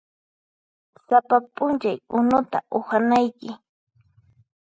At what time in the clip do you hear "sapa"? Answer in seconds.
1.07-1.37